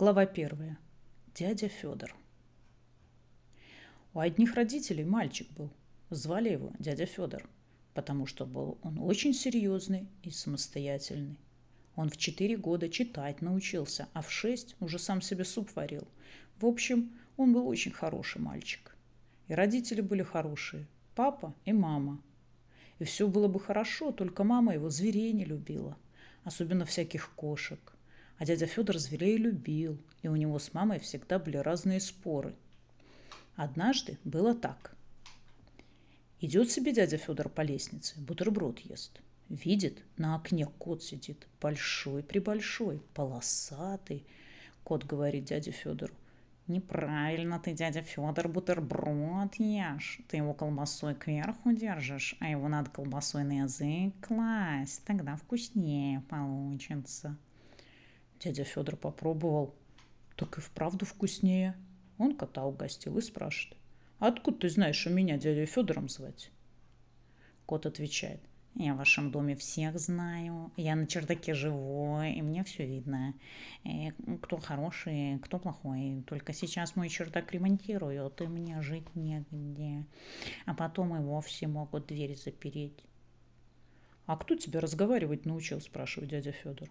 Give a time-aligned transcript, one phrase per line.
[0.00, 0.78] Глава первая.
[1.34, 2.16] Дядя Федор.
[4.14, 5.68] У одних родителей мальчик был.
[6.08, 7.46] Звали его дядя Федор,
[7.92, 11.36] потому что был он очень серьезный и самостоятельный.
[11.96, 16.08] Он в четыре года читать научился, а в шесть уже сам себе суп варил.
[16.58, 18.96] В общем, он был очень хороший мальчик.
[19.48, 22.22] И родители были хорошие, папа и мама.
[23.00, 25.94] И все было бы хорошо, только мама его зверей не любила,
[26.44, 27.78] особенно всяких кошек–
[28.40, 32.54] а дядя Федор зверей любил, и у него с мамой всегда были разные споры.
[33.54, 34.96] Однажды было так.
[36.40, 39.20] Идет себе дядя Федор по лестнице, бутерброд ест.
[39.50, 44.24] Видит, на окне кот сидит, большой-пребольшой, полосатый.
[44.84, 46.14] Кот говорит дяде Федору,
[46.66, 50.18] Неправильно ты, дядя Федор, бутерброд ешь.
[50.28, 55.04] Ты его колбасой кверху держишь, а его надо колбасой на язык класть.
[55.04, 57.36] Тогда вкуснее получится.
[58.40, 59.74] Дядя Федор попробовал.
[60.36, 61.76] Так и вправду вкуснее.
[62.16, 63.76] Он кота угостил и спрашивает.
[64.18, 66.50] «А откуда ты знаешь, что меня дядей Федором звать?
[67.66, 68.40] Кот отвечает.
[68.74, 70.72] Я в вашем доме всех знаю.
[70.76, 73.34] Я на чердаке живу, и мне все видно.
[73.84, 76.22] И кто хороший, кто плохой.
[76.26, 80.06] Только сейчас мой чердак ремонтируют, и мне жить негде.
[80.64, 83.04] А потом и вовсе могут дверь запереть.
[84.24, 86.88] А кто тебя разговаривать научил, спрашивает дядя Федор.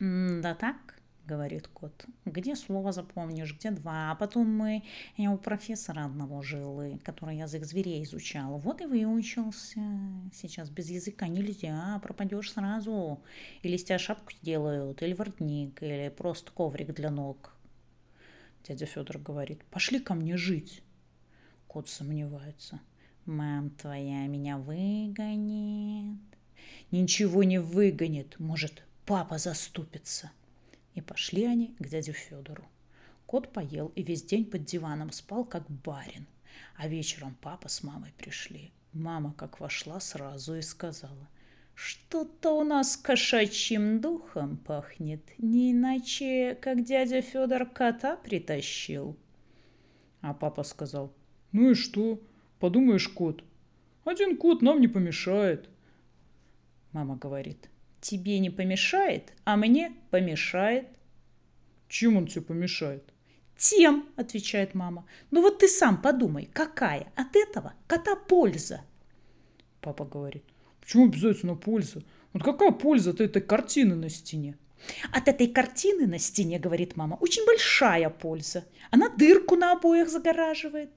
[0.00, 2.06] Да так, говорит кот.
[2.24, 4.10] Где слово запомнишь, где два.
[4.10, 4.82] А потом мы,
[5.18, 8.58] я у профессора одного жил, который язык зверей изучал.
[8.58, 9.80] Вот и выучился.
[10.32, 13.20] Сейчас без языка нельзя, пропадешь сразу.
[13.60, 17.54] Или с тебя шапку сделают, или воротник, или просто коврик для ног.
[18.66, 20.82] Дядя Федор говорит, пошли ко мне жить.
[21.66, 22.80] Кот сомневается.
[23.26, 26.18] Мам твоя меня выгонит.
[26.90, 28.38] Ничего не выгонит.
[28.40, 30.30] Может, папа заступится.
[30.94, 32.64] И пошли они к дяде Федору.
[33.26, 36.28] Кот поел и весь день под диваном спал, как барин.
[36.76, 38.70] А вечером папа с мамой пришли.
[38.92, 41.28] Мама, как вошла, сразу и сказала,
[41.74, 49.16] «Что-то у нас кошачьим духом пахнет, не иначе, как дядя Федор кота притащил».
[50.20, 51.12] А папа сказал,
[51.50, 52.20] «Ну и что?
[52.60, 53.42] Подумаешь, кот.
[54.04, 55.68] Один кот нам не помешает».
[56.92, 57.68] Мама говорит,
[58.00, 60.88] тебе не помешает, а мне помешает.
[61.88, 63.04] Чем он тебе помешает?
[63.56, 65.06] Тем, отвечает мама.
[65.30, 68.82] Ну вот ты сам подумай, какая от этого кота польза?
[69.80, 70.44] Папа говорит.
[70.80, 72.02] Почему обязательно польза?
[72.32, 74.56] Вот какая польза от этой картины на стене?
[75.12, 78.64] От этой картины на стене, говорит мама, очень большая польза.
[78.90, 80.90] Она дырку на обоях загораживает.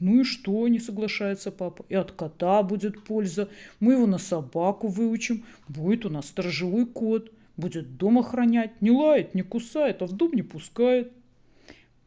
[0.00, 1.84] Ну и что, не соглашается папа.
[1.88, 3.48] И от кота будет польза.
[3.80, 5.44] Мы его на собаку выучим.
[5.68, 7.32] Будет у нас сторожевой кот.
[7.56, 8.82] Будет дом охранять.
[8.82, 11.12] Не лает, не кусает, а в дом не пускает.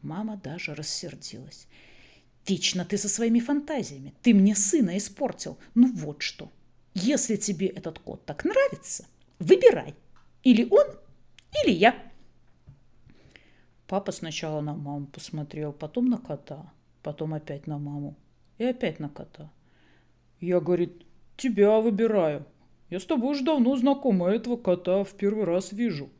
[0.02, 1.66] Мама даже рассердилась.
[2.46, 4.14] Вечно ты со своими фантазиями.
[4.22, 5.58] Ты мне сына испортил.
[5.74, 6.50] Ну вот что.
[6.94, 9.06] Если тебе этот кот так нравится,
[9.38, 9.94] выбирай.
[10.42, 10.86] Или он,
[11.64, 11.94] или я.
[13.86, 16.70] Папа сначала на маму посмотрел, потом на кота
[17.02, 18.16] потом опять на маму
[18.58, 19.50] и опять на кота.
[20.40, 21.04] Я, говорит,
[21.36, 22.44] тебя выбираю.
[22.90, 26.10] Я с тобой уже давно знакома, а этого кота в первый раз вижу.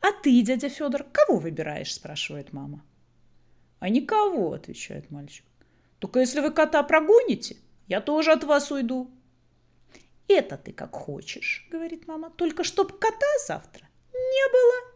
[0.00, 2.84] А ты, дядя Федор, кого выбираешь, спрашивает мама.
[3.78, 5.44] А никого, отвечает мальчик.
[5.98, 7.56] Только если вы кота прогоните,
[7.86, 9.10] я тоже от вас уйду.
[10.28, 14.93] Это ты как хочешь, говорит мама, только чтоб кота завтра не было.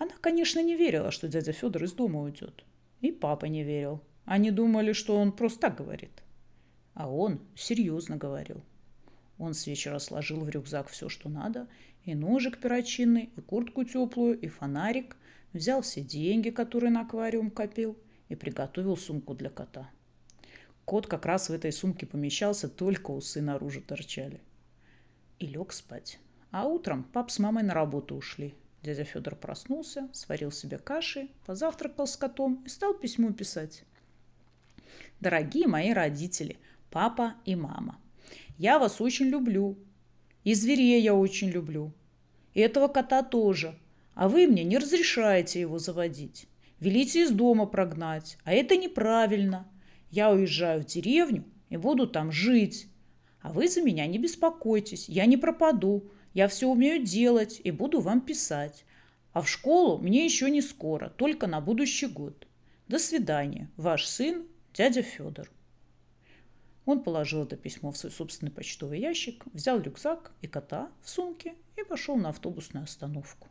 [0.00, 2.64] Она, конечно, не верила, что дядя Федор из дома уйдет.
[3.00, 4.00] И папа не верил.
[4.24, 6.22] Они думали, что он просто так говорит.
[6.94, 8.62] А он серьезно говорил.
[9.38, 11.66] Он с вечера сложил в рюкзак все, что надо,
[12.04, 15.16] и ножик перочинный, и куртку теплую, и фонарик,
[15.52, 17.96] взял все деньги, которые на аквариум копил,
[18.28, 19.90] и приготовил сумку для кота.
[20.84, 24.40] Кот как раз в этой сумке помещался, только усы наружу торчали.
[25.40, 26.20] И лег спать.
[26.52, 32.06] А утром пап с мамой на работу ушли, Дядя Федор проснулся, сварил себе каши, позавтракал
[32.06, 33.82] с котом и стал письмо писать.
[35.20, 36.56] Дорогие мои родители,
[36.90, 37.98] папа и мама,
[38.56, 39.76] я вас очень люблю.
[40.44, 41.92] И зверей я очень люблю.
[42.54, 43.78] И этого кота тоже.
[44.14, 46.48] А вы мне не разрешаете его заводить.
[46.80, 48.38] Велите из дома прогнать.
[48.44, 49.68] А это неправильно.
[50.10, 52.88] Я уезжаю в деревню и буду там жить.
[53.42, 55.08] А вы за меня не беспокойтесь.
[55.08, 56.10] Я не пропаду.
[56.34, 58.84] Я все умею делать и буду вам писать.
[59.32, 62.46] А в школу мне еще не скоро, только на будущий год.
[62.88, 63.70] До свидания.
[63.76, 65.50] Ваш сын, дядя Федор.
[66.86, 71.54] Он положил это письмо в свой собственный почтовый ящик, взял рюкзак и кота в сумке
[71.76, 73.48] и пошел на автобусную остановку.